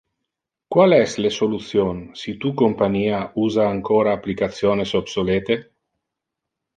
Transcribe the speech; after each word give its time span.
Qual 0.75 0.93
es 0.99 1.11
le 1.25 1.31
solution 1.33 1.99
si 2.21 2.33
tu 2.45 2.51
compania 2.61 3.19
usa 3.43 3.67
ancora 3.73 4.15
applicationes 4.19 4.95
obsolete? 5.01 5.59